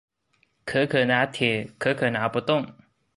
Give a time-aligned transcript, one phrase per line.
[0.65, 2.73] 可可拿鐵，可可拿不動